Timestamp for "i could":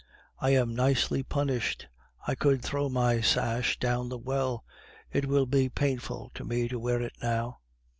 2.25-2.63